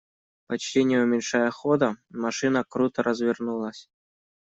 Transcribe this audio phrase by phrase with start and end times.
[0.47, 3.87] Почти не уменьшая хода, машина круто развернулась.